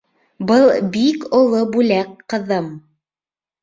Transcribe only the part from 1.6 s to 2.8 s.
бүләк, ҡыҙым!